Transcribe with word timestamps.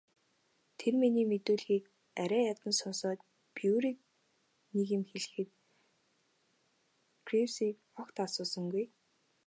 Тэр 0.77 0.93
миний 1.01 1.27
мэдүүлгийг 1.31 1.85
арай 2.21 2.43
ядан 2.53 2.71
сонсоод 2.81 3.19
Бруерыг 3.55 3.97
нэг 4.75 4.87
юм 4.97 5.03
хэлэхэд 5.09 5.49
Гривсыг 7.27 7.75
огт 8.01 8.15
асуусангүй. 8.25 8.85